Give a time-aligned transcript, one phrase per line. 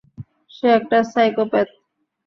[0.51, 1.69] সে একটা সাইকোপ্যাথ।